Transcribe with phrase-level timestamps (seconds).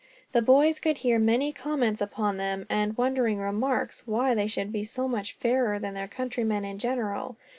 [0.31, 4.83] The boys could hear many comments upon them, and wondering remarks why they should be
[4.83, 7.37] so much fairer than their countrymen in general.